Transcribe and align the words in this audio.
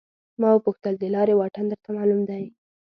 ما 0.41 0.49
وپوښتل 0.53 0.93
د 0.99 1.03
لارې 1.15 1.33
واټن 1.37 1.65
درته 1.71 1.89
معلوم 1.97 2.21
دی. 2.29 2.43